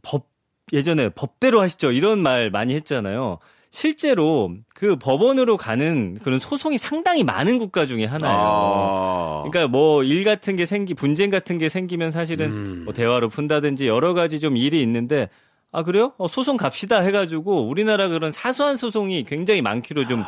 [0.03, 0.29] 법,
[0.71, 1.91] 예전에 법대로 하시죠.
[1.91, 3.39] 이런 말 많이 했잖아요.
[3.71, 8.38] 실제로 그 법원으로 가는 그런 소송이 상당히 많은 국가 중에 하나예요.
[8.39, 9.43] 아.
[9.47, 12.82] 그러니까 뭐 일 같은 게 생기 분쟁 같은 게 생기면 사실은 음.
[12.86, 15.29] 뭐 대화로 푼다든지 여러 가지 좀 일이 있는데
[15.71, 16.13] 아 그래요?
[16.17, 20.23] 어, 소송 갑시다 해가지고 우리나라 그런 사소한 소송이 굉장히 많기로 좀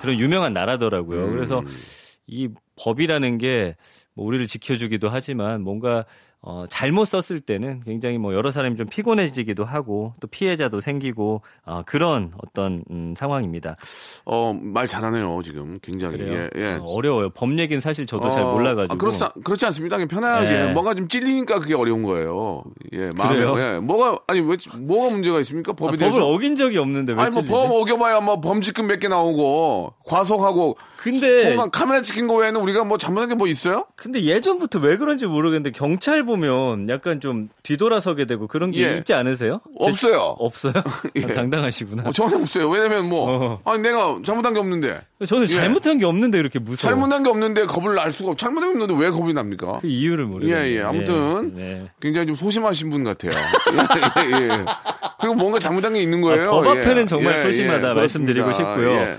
[0.00, 1.24] 그런 유명한 나라더라고요.
[1.24, 1.34] 음.
[1.34, 1.62] 그래서
[2.26, 3.76] 이 법이라는 게
[4.16, 6.06] 뭐 우리를 지켜주기도 하지만 뭔가
[6.48, 11.82] 어, 잘못 썼을 때는 굉장히 뭐 여러 사람이 좀 피곤해지기도 하고 또 피해자도 생기고 어,
[11.84, 13.74] 그런 어떤 음, 상황입니다.
[14.24, 15.76] 어, 말 잘하네요, 지금.
[15.82, 16.20] 굉장히.
[16.20, 16.74] 예, 예.
[16.80, 17.30] 어, 어려워요.
[17.30, 18.94] 법 얘기는 사실 저도 잘 어, 몰라가지고.
[18.94, 19.96] 아, 그렇지, 않- 그렇지 않습니다.
[19.96, 20.46] 그냥 편하게.
[20.46, 20.66] 예.
[20.72, 22.62] 뭔가 좀 찔리니까 그게 어려운 거예요.
[22.92, 23.40] 예, 마음에.
[23.40, 23.80] 예.
[23.80, 25.72] 뭐가, 아니, 왜, 뭐가 문제가 있습니까?
[25.72, 26.28] 아, 법에 법을 대해서.
[26.28, 27.42] 어긴 적이 없는데 왜 아니, 뭐?
[27.42, 30.76] 법 어겨봐야 뭐 범칙금 몇 개 나오고, 과속하고.
[30.98, 33.86] 근데 순간 카메라 찍힌 거 외에는 우리가 뭐 잘못한 게 뭐 있어요?
[33.96, 38.96] 근데 예전부터 왜 그런지 모르겠는데 경찰 보면 약간 좀 뒤돌아서게 되고 그런 게 예.
[38.98, 39.60] 있지 않으세요?
[39.78, 40.36] 없어요.
[40.38, 40.72] 없어요?
[41.16, 41.24] 예.
[41.24, 42.04] 아, 당당하시구나.
[42.06, 42.68] 어, 저는 없어요.
[42.68, 43.60] 왜냐면 뭐, 어.
[43.64, 45.00] 아니, 내가 잘못한 게 없는데.
[45.26, 45.46] 저는 예.
[45.48, 46.90] 잘못한 게 없는데 이렇게 무서워.
[46.92, 49.80] 잘못한 게 없는데 겁을 날 수가 없, 잘못한 게 없는데 왜 겁이 납니까?
[49.80, 50.64] 그 이유를 모르겠네요.
[50.64, 50.82] 예, 예.
[50.82, 51.90] 아무튼 네.
[52.00, 53.32] 굉장히 좀 소심하신 분 같아요.
[54.30, 54.64] 예, 예, 예.
[55.18, 56.44] 그리고 뭔가 잘못한 게 있는 거예요.
[56.44, 57.06] 아, 법 앞에는 예.
[57.06, 58.52] 정말 예, 소심하다 예, 말씀드리고.
[58.52, 58.90] 싶고요.
[58.92, 59.16] 예.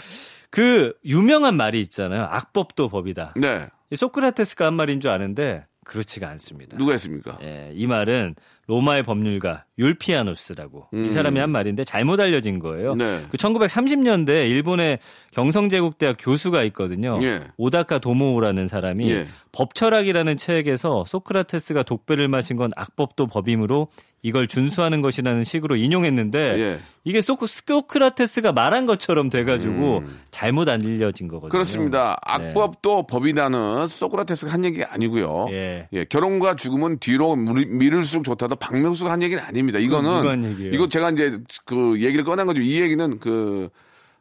[0.50, 2.28] 그 유명한 말이 있잖아요.
[2.32, 3.34] 악법도 법이다.
[3.36, 3.68] 네.
[3.90, 6.78] 이 소크라테스가 한 말인 줄 아는데 그렇지가 않습니다.
[6.78, 7.40] 누가 했습니까?
[7.42, 8.36] 예, 이 말은
[8.68, 11.06] 로마의 법률가 율피아누스라고 음.
[11.06, 12.96] 이 사람이 한 말인데 잘못 알려진 거예요.
[12.96, 13.24] 네.
[13.32, 15.00] 그 1930년대 일본의
[15.32, 17.18] 경성제국대학 교수가 있거든요.
[17.24, 17.42] 예.
[17.56, 19.28] 오다카 도모우라는 사람이 예.
[19.54, 23.88] 법철학이라는 책에서 소크라테스가 독배를 마신 건 악법도 법이므로
[24.28, 26.80] 이걸 준수하는 것이라는 식으로 인용했는데 예.
[27.06, 31.48] 이게 소크, 소크라테스가 말한 것처럼 돼가지고 잘못 알려진 거거든요.
[31.48, 31.52] 음.
[31.52, 32.18] 그렇습니다.
[32.40, 32.50] 네.
[32.50, 35.48] 악법도 법이다는 소크라테스가 한 얘기가 아니고요.
[35.52, 35.88] 예.
[35.94, 39.80] 예, 결혼과 죽음은 뒤로 물- 미룰수록 좋다도 박명수가 한 얘기는 아닙니다.
[39.80, 40.74] 이거는?
[40.74, 42.62] 이거 제가 이제 그 얘기를 꺼낸 거죠.
[42.62, 43.70] 이 얘기는 그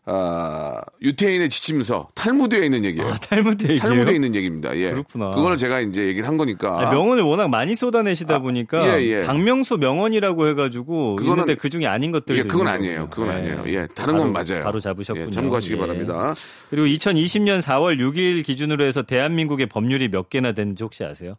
[0.08, 3.08] 아, 유태인의 지침서 탈무드에 있는 얘기예요.
[3.12, 3.80] 아, 탈무드 얘기예요?
[3.80, 4.76] 탈무드에 있는 얘기입니다.
[4.76, 4.92] 예.
[4.92, 5.32] 그렇구나.
[5.32, 6.78] 그걸 제가 이제 얘기를 한 거니까.
[6.80, 9.22] 아니, 명언을 워낙 많이 쏟아내시다 보니까 예, 예.
[9.22, 13.08] 박명수 명언이라고 해 가지고 그거는- 있는데 그 중에 아닌 것들이 예, 그건 아니에요.
[13.10, 13.64] 그건 아니에요.
[13.66, 14.62] 예, 다른 건 맞아요.
[14.62, 15.26] 바로 잡으셨군요.
[15.26, 15.78] 예, 참고하시기 예.
[15.78, 16.34] 바랍니다.
[16.70, 21.34] 그리고 2020년 4월 6일 기준으로 해서 대한민국의 법률이 몇 개나 되는지 혹시 아세요?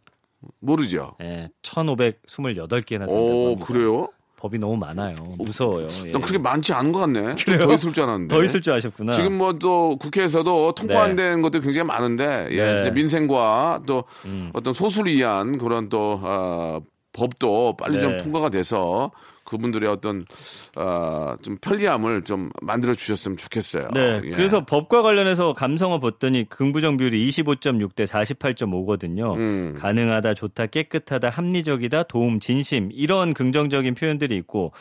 [0.60, 1.14] 모르죠.
[1.22, 3.64] 예, 1,528개나 된다고 오, 합니다.
[3.66, 4.08] 그래요?
[4.38, 5.16] 법이 너무 많아요.
[5.36, 5.88] 무서워요.
[6.06, 6.12] 예.
[6.12, 7.34] 난 그렇게 많지 않은 것 같네.
[7.34, 7.66] 좀 그래요?
[7.68, 8.34] 더 있을 줄 알았는데.
[8.36, 9.12] 더 있을 줄 아셨구나.
[9.12, 11.30] 지금 뭐 또 국회에서도 통과 안 네.
[11.30, 12.72] 된 것도 굉장히 많은데 예, 네.
[12.74, 12.80] 음.
[12.80, 14.04] 이제 민생과 또
[14.52, 16.80] 어떤 소수를 위한 그런 또 아,
[17.12, 18.18] 법도 빨리 좀 네.
[18.18, 19.10] 통과가 돼서
[19.48, 20.26] 그분들의 어떤
[20.76, 23.88] 아, 좀 편리함을 좀 만들어 주셨으면 좋겠어요.
[23.94, 24.20] 네.
[24.24, 24.30] 예.
[24.30, 29.34] 그래서 법과 관련해서 감성어 봤더니 긍부정 비율이 25.6대 48.5거든요.
[29.36, 29.74] 음.
[29.78, 34.72] 가능하다, 좋다, 깨끗하다, 합리적이다, 도움, 진심 이런 긍정적인 표현들이 있고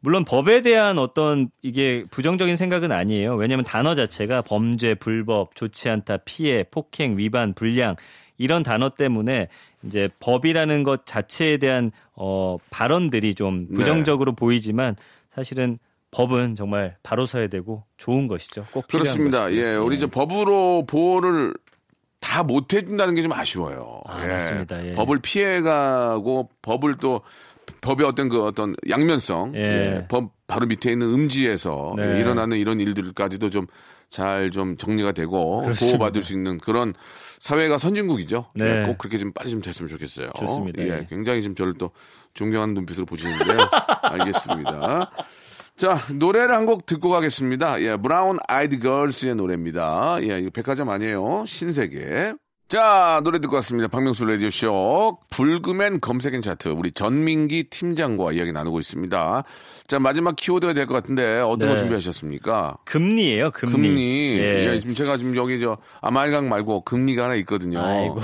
[0.00, 3.34] 물론 법에 대한 어떤 이게 부정적인 생각은 아니에요.
[3.34, 7.96] 왜냐하면 단어 자체가 범죄, 불법, 좋지 않다, 피해, 폭행, 위반, 불량
[8.36, 9.48] 이런 단어 때문에
[9.84, 13.74] 이제 법이라는 것 자체에 대한 어 발언들이 좀 네.
[13.74, 14.96] 부정적으로 보이지만
[15.34, 15.78] 사실은
[16.10, 18.66] 법은 정말 바로 서야 되고 좋은 것이죠.
[18.72, 19.44] 꼭 필요한 그렇습니다.
[19.44, 19.62] 것이죠.
[19.62, 21.54] 예, 우리 이제 법으로 보호를
[22.20, 24.00] 다 못 해준다는 게 좀 아쉬워요.
[24.06, 24.28] 아, 예.
[24.28, 24.84] 맞습니다.
[24.86, 24.92] 예.
[24.94, 27.20] 법을 피해가고 법을 또
[27.82, 29.60] 법의 어떤 그 어떤 양면성, 예.
[29.60, 32.16] 예, 법 바로 밑에 있는 음지에서 네.
[32.16, 35.60] 예, 일어나는 이런 일들까지도 좀잘좀 정리가 되고.
[35.78, 36.94] 보호받을 수 있는 그런
[37.40, 38.46] 사회가 선진국이죠.
[38.54, 38.82] 네.
[38.82, 40.30] 예, 꼭 그렇게 좀 빨리 좀 됐으면 좋겠어요.
[40.38, 40.82] 좋습니다.
[40.82, 41.06] 예, 예.
[41.08, 41.90] 굉장히 지금 저를 또
[42.34, 43.58] 존경하는 눈빛으로 보시는데요.
[44.02, 45.10] 알겠습니다.
[45.76, 47.80] 자, 노래를 한 곡 듣고 가겠습니다.
[47.82, 50.18] 예, 브라운 아이드 걸스의 노래입니다.
[50.22, 51.44] 예, 이거 백화점 아니에요.
[51.46, 52.34] 신세계.
[52.68, 53.88] 자, 노래 듣고 왔습니다.
[53.88, 55.16] 박명수 라디오쇼.
[55.30, 56.68] 불금엔 검색엔 차트.
[56.68, 59.44] 우리 전민기 팀장과 이야기 나누고 있습니다.
[59.86, 61.68] 자, 마지막 키워드가 될 것 같은데 어떤 네.
[61.68, 62.76] 거 준비하셨습니까?
[62.84, 63.72] 금리예요, 금리.
[63.72, 64.38] 금리.
[64.38, 64.66] 예.
[64.74, 67.80] 예, 지금 제가 지금 여기 저 아말강 말고 금리가 하나 있거든요.
[67.80, 68.20] 아이고.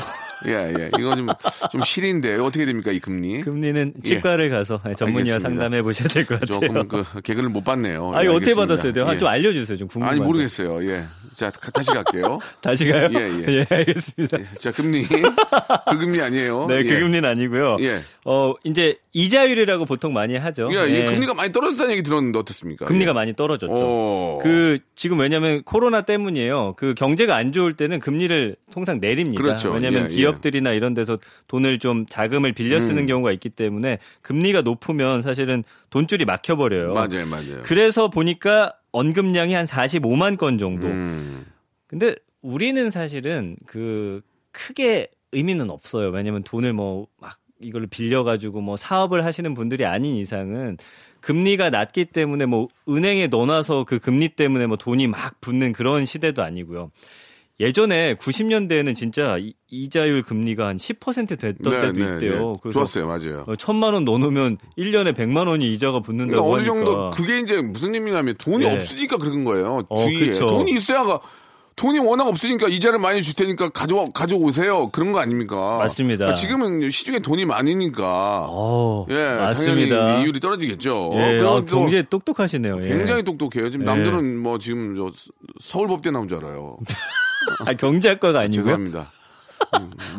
[0.47, 0.91] 예, 예.
[0.99, 1.27] 이거 좀,
[1.71, 3.41] 좀 실인데 어떻게 됩니까, 이 금리?
[3.41, 5.41] 금리는 치과를 가서 전문의와 예.
[5.41, 6.61] 상담해 보셔야 될 것 같아요.
[6.61, 8.13] 조금 그 개그를 못 봤네요.
[8.15, 8.55] 아니 예, 어떻게.
[8.55, 8.93] 받았어요?
[9.13, 9.19] 예.
[9.19, 9.77] 좀 알려주세요.
[9.79, 10.11] 좀 궁금해요.
[10.13, 10.85] 아니 모르겠어요.
[10.91, 11.05] 예.
[11.35, 12.39] 자 가- 다시 갈게요.
[12.63, 13.09] 다시 가요?
[13.13, 13.67] 예, 예.
[13.69, 14.39] 알겠습니다.
[14.59, 16.67] 자 금리 그 금리 아니에요.
[16.69, 16.83] 네, 예.
[16.85, 17.77] 그 금리는 아니고요.
[17.81, 17.99] 예.
[18.25, 20.69] 어, 이제 이자율이라고 보통 많이 하죠.
[20.73, 21.01] 예, 예.
[21.01, 21.05] 예.
[21.07, 22.85] 금리가 많이 떨어졌다는 얘기 들었는데 어떻습니까?
[22.87, 23.15] 금리가 예.
[23.15, 23.73] 많이 떨어졌죠.
[23.75, 24.39] 오.
[24.43, 26.75] 그 지금 왜냐하면 코로나 때문이에요.
[26.77, 29.43] 그 경제가 안 좋을 때는 금리를 통상 내립니다.
[29.43, 29.73] 그렇죠.
[29.73, 30.23] 왜냐하면 예, 예.
[30.35, 31.19] 기업들이나 이런 데서
[31.49, 33.07] 돈을 좀 자금을 빌려 쓰는 음.
[33.07, 36.93] 경우가 있기 때문에 금리가 높으면 사실은 돈줄이 막혀버려요.
[36.93, 37.63] 맞아요, 맞아요.
[37.63, 40.87] 그래서 보니까 언급량이 한 45만 건 정도.
[40.87, 41.47] 음.
[41.87, 44.21] 근데 우리는 사실은 그
[44.53, 46.11] 크게 의미는 없어요.
[46.11, 50.77] 왜냐면 돈을 뭐막 이걸 빌려가지고 뭐 사업을 하시는 분들이 아닌 이상은
[51.21, 56.43] 금리가 낮기 때문에 뭐 은행에 넣어놔서 그 금리 때문에 뭐 돈이 막 붙는 그런 시대도
[56.43, 56.91] 아니고요.
[57.61, 62.59] 예전에 90년대에는 진짜 이- 이자율 금리가 한 10% 됐던 네, 때도 네, 있대요.
[62.65, 62.71] 네.
[62.71, 63.45] 좋았어요, 맞아요.
[63.47, 66.65] 어, 천만 원 넣어놓으면 1년에 100만 원이 이자가 그러니까 붙는다고 어느 하니까.
[66.75, 68.75] 정도 그게 이제 무슨 의미냐면 돈이 네.
[68.75, 69.83] 없으니까 그런 거예요.
[69.89, 70.47] 어, 주위에 그쵸.
[70.49, 71.21] 돈이 있어야가
[71.77, 74.91] 돈이 워낙 없으니까 이자를 많이 줄 테니까 가져 가져오세요.
[74.91, 75.79] 그런 거 아닙니까?
[75.79, 76.33] 맞습니다.
[76.35, 79.97] 지금은 시중에 돈이 많으니까 어, 예, 맞습니다.
[80.07, 81.11] 당연히 이율이 떨어지겠죠.
[81.15, 82.79] 예, 아, 또 굉장히 똑똑하시네요.
[82.85, 82.89] 예.
[82.89, 83.71] 굉장히 똑똑해요.
[83.71, 83.91] 지금 예.
[83.91, 85.11] 남들은 뭐 지금 저
[85.61, 86.77] 서울법대 나온 줄 알아요.
[87.67, 88.55] 아, 경제학과가 아니고.
[88.63, 89.11] 죄송합니다.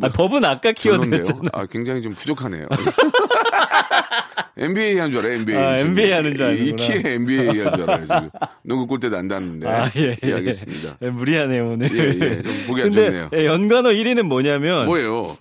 [0.01, 1.23] 아, 법은 아까 별론데요.
[1.23, 1.49] 키워드였잖아.
[1.53, 2.65] 아, 굉장히 좀 부족하네요.
[4.57, 5.57] NBA 한 줄 알아요, NBA.
[5.57, 5.91] 아, 지금.
[5.91, 6.75] NBA 하는 줄 이- 이 아는구나.
[6.75, 8.29] 키에 NBA 한 줄 알아요, 지금.
[8.63, 9.67] 농구 골대도 안 닿는데.
[9.67, 10.33] 아, 예, 예.
[10.33, 10.97] 알겠습니다.
[11.01, 11.89] 예, 무리하네요, 오늘.
[11.95, 12.41] 예, 예.
[12.41, 13.29] 좀 보기 안 좋네요.
[13.33, 15.37] 예, 연관어 1위는 뭐냐면 뭐예요?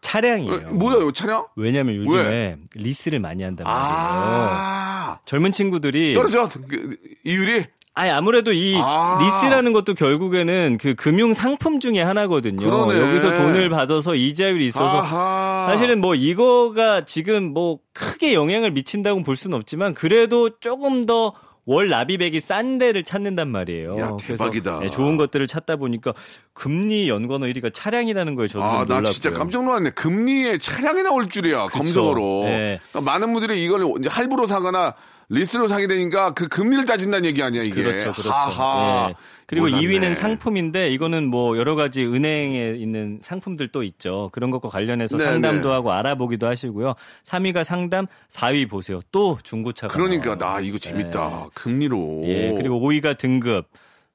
[0.00, 0.54] 차량이에요.
[0.68, 1.46] 어, 뭐야, 이거 차량?
[1.56, 3.82] 왜냐면 요즘에 리스를 많이 한단 말이에요.
[3.84, 6.48] 아, 젊은 친구들이 떨어져.
[6.68, 7.64] 그, 이율이?
[7.94, 9.18] 아니 아무래도 이 아.
[9.22, 12.64] 리스라는 것도 결국에는 그 금융 상품 중에 하나거든요.
[12.64, 12.98] 그러네.
[12.98, 15.66] 여기서 돈을 받아서 이자율이 있어서 아하.
[15.68, 22.40] 사실은 뭐 이거가 지금 뭐 크게 영향을 미친다고 볼 수는 없지만 그래도 조금 더월 납입액이
[22.40, 23.98] 싼 데를 찾는단 말이에요.
[23.98, 24.78] 야, 대박이다.
[24.78, 26.14] 그래서 네, 좋은 것들을 찾다 보니까
[26.54, 29.12] 금리 연관어 1위가 차량이라는 거에 저도 아, 좀나 놀랐고요.
[29.12, 29.90] 진짜 깜짝 놀랐네.
[29.90, 32.44] 금리에 차량이 나올 줄이야, 검정으로.
[32.44, 32.80] 네.
[32.90, 34.94] 그러니까 많은 분들이 이걸 이제 할부로 사거나
[35.32, 37.82] 리스로 사게 되니까 그 금리를 따진다는 얘기 아니야, 이게.
[37.82, 38.30] 그렇죠, 그렇죠.
[38.30, 39.08] 하하.
[39.10, 39.14] 예.
[39.46, 39.86] 그리고 몰랐네.
[39.86, 44.30] 2위는 상품인데 이거는 뭐 여러 가지 은행에 있는 상품들 또 있죠.
[44.32, 45.74] 그런 것과 관련해서 네, 상담도 네.
[45.74, 46.94] 하고 알아보기도 하시고요.
[47.24, 49.00] 3위가 상담, 4위 보세요.
[49.10, 49.92] 또 중고차가.
[49.92, 50.36] 그러니까.
[50.36, 51.28] 나 이거 재밌다.
[51.28, 51.50] 네.
[51.54, 52.22] 금리로.
[52.24, 53.66] 예, 그리고 5위가 등급.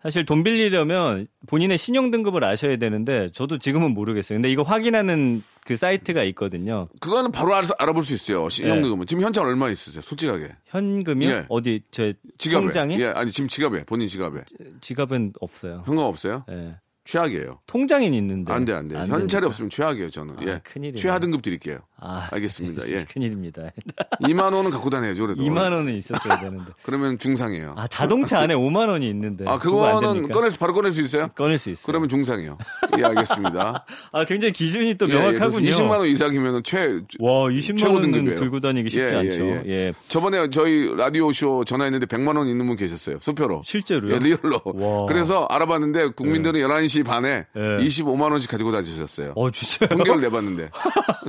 [0.01, 4.37] 사실 돈 빌리려면 본인의 신용 등급을 아셔야 되는데 저도 지금은 모르겠어요.
[4.37, 6.87] 근데 이거 확인하는 그 사이트가 있거든요.
[7.01, 8.47] 그거는 바로 알, 알아볼 수 있어요.
[8.47, 8.99] 신용등급은.
[9.01, 9.05] 네.
[9.05, 10.01] 지금 현찰 얼마 있으세요?
[10.01, 10.55] 솔직하게.
[10.67, 11.29] 현금이요?
[11.29, 11.45] 예.
[11.49, 12.63] 어디 제 지갑에.
[12.63, 12.97] 통장에?
[12.97, 13.83] 예, 아니 지금 지갑에.
[13.83, 14.45] 본인 지갑에.
[14.79, 15.83] 지 갑은 없어요.
[15.85, 16.45] 현금 없어요?
[16.49, 16.77] 예.
[17.03, 17.59] 최악이에요.
[17.67, 18.53] 통장엔 있는데.
[18.53, 18.95] 안 돼, 안 돼.
[18.95, 19.47] 안 현찰이 됩니까?
[19.47, 20.35] 없으면 최악이에요, 저는.
[20.39, 20.61] 아, 예.
[20.63, 21.01] 큰일이네.
[21.01, 21.79] 최하 등급 드릴게요.
[21.99, 22.87] 아, 알겠습니다.
[22.89, 23.05] 예.
[23.05, 23.63] 큰일입니다.
[24.21, 25.43] 2만 원은 갖고 다녀야죠, 그래도.
[25.43, 26.65] 2만 원은 있었어야 되는데.
[26.83, 27.73] 그러면 중상이에요.
[27.75, 29.45] 아, 자동차 안에 5만 원이 있는데.
[29.47, 30.33] 아, 그거 그거는 됩니까?
[30.33, 31.29] 꺼내서 바로 꺼낼 수 있어요?
[31.29, 31.85] 꺼낼 수 있어요.
[31.87, 32.57] 그러면 중상이요.
[32.99, 33.85] 예, 알겠습니다.
[34.11, 35.69] 아, 굉장히 기준이 또 예, 예, 명확하군요.
[35.69, 38.35] 20만 원 이상이면 최 와, 20만 최고 등급이에요.
[38.37, 39.45] 들고 다니기 쉽지 예, 예, 않죠.
[39.45, 39.63] 예.
[39.67, 39.93] 예.
[40.07, 43.17] 저번에 저희 라디오 쇼 전화했는데 100만 원 있는 분 계셨어요.
[43.21, 43.63] 수표로.
[43.65, 44.13] 실제로요?
[44.13, 44.61] 예, 리얼로.
[44.65, 45.05] 와.
[45.07, 47.59] 그래서 알아봤는데 국민들은 11시 반에 예.
[47.59, 49.33] 25만 원씩 가지고 다니셨어요.
[49.35, 49.89] 어, 진짜요?
[49.89, 50.69] 통계를 내봤는데.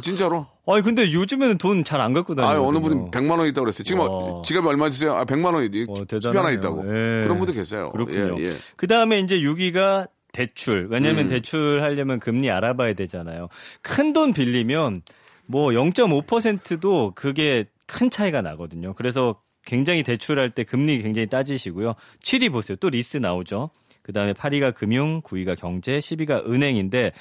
[0.02, 0.46] 진짜로.
[0.74, 3.84] 아니, 근데 요즘에는 돈 잘 안 갖고 다니요 아, 어느 분이 100만 원 있다고 그랬어요.
[3.84, 4.42] 지금 와.
[4.44, 5.14] 지갑에 얼마 있어요?
[5.14, 5.86] 아, 100만 원이지.
[5.88, 6.50] 어, 수표 하나.
[6.50, 6.80] 있다고.
[6.86, 7.22] 예.
[7.24, 7.90] 그런 분도 계세요.
[7.92, 8.36] 그렇군요.
[8.38, 8.52] 예, 예.
[8.76, 10.88] 그 다음에 이제 6위가 대출.
[10.90, 11.28] 왜냐면 음.
[11.28, 13.48] 대출하려면 금리 알아봐야 되잖아요.
[13.82, 15.02] 큰 돈 빌리면
[15.46, 18.92] 뭐 0.5%도 그게 큰 차이가 나거든요.
[18.94, 21.94] 그래서 굉장히 대출할 때 금리 굉장히 따지시고요.
[22.22, 22.76] 7위 보세요.
[22.76, 23.70] 또 리스 나오죠.
[24.02, 27.12] 그 다음에 8위가 금융, 9위가 경제, 10위가 은행인데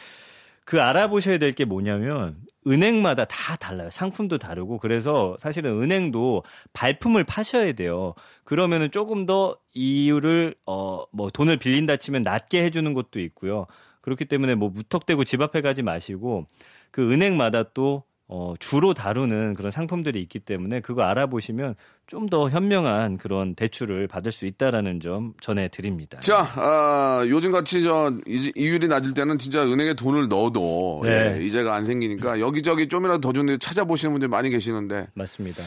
[0.68, 2.36] 그 알아보셔야 될 게 뭐냐면
[2.68, 3.90] 은행마다 다 달라요.
[3.90, 8.14] 상품도 다르고 그래서 사실은 은행도 발품을 파셔야 돼요.
[8.44, 13.66] 그러면은 조금 더 이유를 어 뭐 돈을 빌린다 치면 낮게 해주는 것도 있고요.
[14.02, 16.48] 그렇기 때문에 뭐 무턱대고 집 앞에 가지 마시고
[16.92, 21.76] 그 은행마다 또 어, 주로 다루는 그런 상품들이 있기 때문에 그거 알아보시면
[22.08, 26.20] 좀 더 현명한 그런 대출을 받을 수 있다라는 점 전해드립니다.
[26.22, 31.38] 자, 아, 요즘 같이 저 이- 이율이 낮을 때는 진짜 은행에 돈을 넣어도 네.
[31.40, 35.63] 예, 이자가 안 생기니까 여기저기 좀이라도 더데 찾아보시는 분들 많이 계시는데 맞습니다.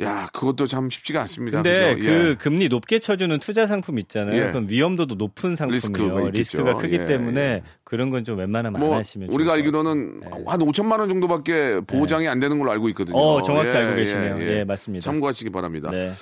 [0.00, 1.60] 야, 그것도 참 쉽지가 않습니다.
[1.62, 2.08] 근데 그죠?
[2.08, 2.34] 그 예.
[2.36, 4.36] 금리 높게 쳐주는 투자 상품 있잖아요.
[4.40, 4.50] 예.
[4.50, 6.18] 그럼 위험도도 높은 리스크가 상품이에요.
[6.28, 6.38] 있겠죠.
[6.38, 7.62] 리스크가 크기 예, 때문에 예.
[7.82, 10.20] 그런 건 좀 웬만하면 뭐 안 하시면 우리가 알기로는.
[10.20, 10.26] 네.
[10.46, 13.16] 한 5천만 원 정도밖에 보장이 안 되는 걸로 알고 있거든요.
[13.18, 14.40] 어, 정확히 예, 알고 계시네요.
[14.42, 15.02] 예, 맞습니다.
[15.04, 15.90] 참고하시기 바랍니다.
[15.90, 16.12] 네.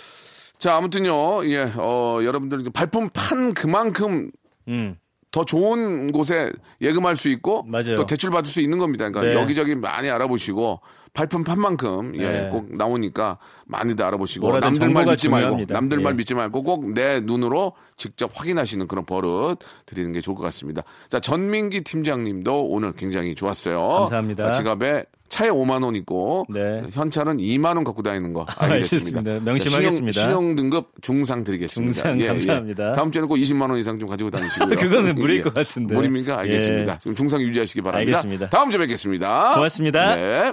[0.58, 1.46] 자, 아무튼요.
[1.50, 4.30] 예, 어, 여러분들 발품 판 그만큼
[4.68, 4.96] 음.
[5.30, 7.96] 더 좋은 곳에 예금할 수 있고 맞아요.
[7.96, 9.10] 또 대출 받을 수 있는 겁니다.
[9.10, 9.38] 그러니까 네.
[9.42, 10.80] 여기저기 많이 알아보시고
[11.16, 12.48] 발품 판 만큼 예, 네.
[12.50, 15.72] 꼭 나오니까 많이들 알아보시고 남들 말 믿지 말고 중요합니다.
[15.74, 16.16] 남들 말 예.
[16.16, 20.83] 믿지 말고 꼭 내 눈으로 직접 확인하시는 그런 버릇 드리는 게 좋을 것 같습니다.
[21.09, 23.79] 자, 전민기 팀장님도 오늘 굉장히 좋았어요.
[23.79, 24.46] 감사합니다.
[24.48, 26.83] 아, 지갑에 차에 5만 원 있고 네.
[26.92, 29.18] 현찰은 2만 원 갖고 다니는 거 알겠습니다.
[29.20, 29.44] 알겠습니다.
[29.44, 30.20] 명심하겠습니다.
[30.20, 32.02] 신용, 등급 중상 드리겠습니다.
[32.02, 32.92] 중상 감사합니다.
[32.92, 34.76] 다음 주에는 꼭 20만 원 이상 좀 가지고 다니시고요.
[34.79, 35.42] 그거는 무리일 예.
[35.42, 35.94] 것 같은데.
[35.94, 36.38] 무리입니까?
[36.40, 36.92] 알겠습니다.
[36.92, 36.98] 예.
[37.00, 38.18] 지금 중상 유지하시기 바랍니다.
[38.18, 38.50] 알겠습니다.
[38.50, 39.55] 다음 주에 뵙겠습니다.
[39.55, 40.14] 고맙습니다.
[40.14, 40.52] 네.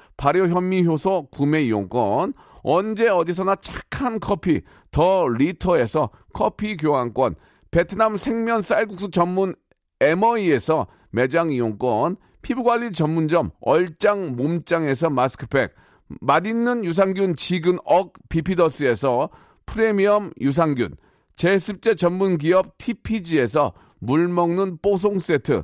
[0.17, 7.35] 발효 현미 효소 구매 이용권, 언제 어디서나 착한 커피 더 리터에서 커피 교환권,
[7.71, 9.55] 베트남 생면 쌀국수 전문
[9.99, 15.73] 에머이에서 매장 이용권, 피부관리 전문점 얼짱 몸짱에서 마스크팩,
[16.19, 19.29] 맛있는 유산균 지근 억 비피더스에서
[19.65, 20.95] 프리미엄 유산균,
[21.35, 25.63] 제습제 전문 기업 TPG에서 물 먹는 뽀송 세트,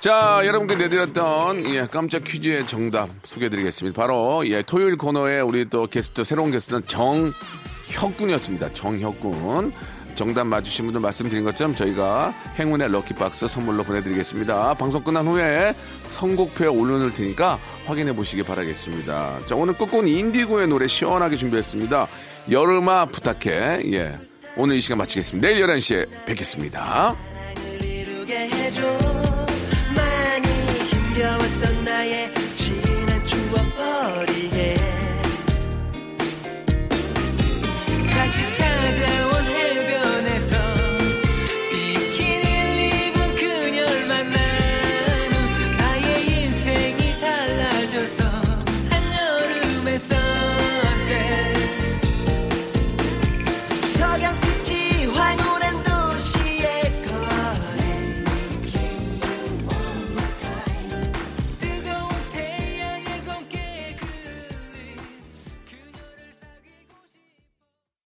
[0.00, 4.00] 자, 여러분께 내드렸던 예, 깜짝 퀴즈의 정답 소개해드리겠습니다.
[4.00, 8.72] 바로 예, 토요일 코너에 우리 또 게스트 새로운 게스트는 정혁군이었습니다.
[8.72, 9.72] 정혁군.
[10.14, 14.72] 정답 맞추신 분들 말씀드린 것처럼 저희가 행운의 럭키박스 선물로 보내드리겠습니다.
[14.74, 15.74] 방송 끝난 후에
[16.08, 19.40] 선곡표에 올려놓을 테니까 확인해 보시기 바라겠습니다.
[19.46, 22.08] 자, 오늘 끝곡은 인디고의 노래 시원하게 준비했습니다.
[22.50, 23.82] 여름아 부탁해.
[23.92, 24.18] 예.
[24.56, 25.46] 오늘 이 시간 마치겠습니다.
[25.46, 27.29] 내일 11시에 뵙겠습니다.